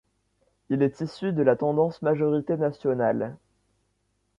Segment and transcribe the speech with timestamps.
[0.71, 3.37] Il est issu de la tendance majorité nationale.